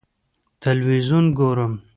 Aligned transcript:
ه 0.03 0.03
تلویزیون 0.61 1.25
ګورم. 1.37 1.73